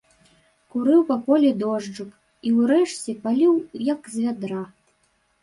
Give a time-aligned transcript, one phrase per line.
[0.75, 3.53] Курыў па полі дожджык і, урэшце, паліў
[3.93, 4.65] як з вядра.